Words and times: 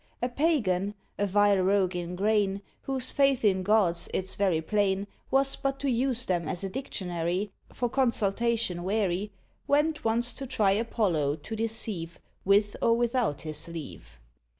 A 0.19 0.29
Pagan 0.29 0.95
a 1.19 1.27
vile 1.27 1.59
rogue 1.61 1.95
in 1.95 2.15
grain, 2.15 2.63
Whose 2.85 3.11
faith 3.11 3.45
in 3.45 3.61
gods, 3.61 4.09
it's 4.15 4.35
very 4.35 4.59
plain, 4.59 5.05
Was 5.29 5.55
but 5.55 5.79
to 5.81 5.91
use 5.91 6.25
them 6.25 6.47
as 6.49 6.63
a 6.63 6.71
dictionary, 6.71 7.51
For 7.71 7.87
consultation 7.87 8.81
wary 8.81 9.31
Went 9.67 10.03
once 10.03 10.33
to 10.33 10.47
try 10.47 10.71
Apollo 10.71 11.35
to 11.35 11.55
deceive, 11.55 12.19
With 12.43 12.75
or 12.81 12.97
without 12.97 13.41
his 13.41 13.67
leave. 13.67 14.17